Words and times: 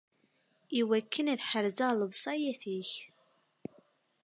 Iwakken 0.79 1.31
ad 1.33 1.41
ḥerzeɣ 1.49 1.91
lewṣayat-ik! 1.95 2.91